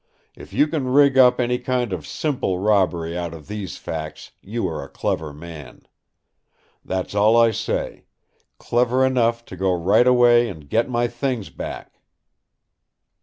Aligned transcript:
If 0.35 0.51
you 0.51 0.67
can 0.67 0.87
rig 0.87 1.15
up 1.15 1.39
any 1.39 1.59
kind 1.59 1.93
of 1.93 2.07
simple 2.07 2.57
robbery 2.57 3.15
out 3.15 3.35
of 3.35 3.47
these 3.47 3.77
facts 3.77 4.31
you 4.41 4.67
are 4.67 4.83
a 4.83 4.89
clever 4.89 5.31
man. 5.31 5.83
That's 6.83 7.13
all 7.13 7.37
I 7.37 7.51
say; 7.51 8.05
clever 8.57 9.05
enough 9.05 9.45
to 9.45 9.55
go 9.55 9.71
right 9.71 10.07
away 10.07 10.49
and 10.49 10.67
get 10.67 10.89
my 10.89 11.07
things 11.07 11.51
back." 11.51 11.99